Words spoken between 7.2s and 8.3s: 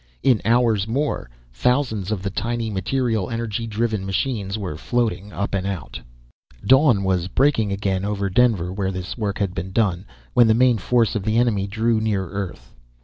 breaking again over